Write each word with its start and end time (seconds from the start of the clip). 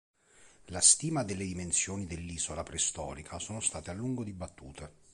La 0.69 0.79
stima 0.81 1.21
delle 1.21 1.45
dimensioni 1.45 2.07
dell'isola 2.07 2.63
preistorica 2.63 3.37
sono 3.37 3.59
state 3.61 3.91
a 3.91 3.93
lungo 3.93 4.23
dibattute. 4.23 4.95